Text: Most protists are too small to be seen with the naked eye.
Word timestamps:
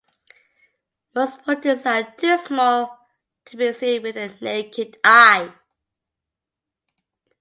Most 1.13 1.43
protists 1.43 1.85
are 1.85 2.11
too 2.17 2.35
small 2.39 3.07
to 3.45 3.55
be 3.55 3.71
seen 3.71 4.01
with 4.01 4.15
the 4.15 4.35
naked 4.41 4.97
eye. 5.03 5.53